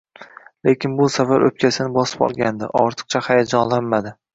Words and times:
Lekin 0.69 0.95
bu 1.01 1.09
safar 1.17 1.47
oʻpkasini 1.49 1.95
bosib 2.01 2.27
olgandi, 2.31 2.75
ortiqcha 2.85 3.27
hayajonlanmadi 3.31 4.21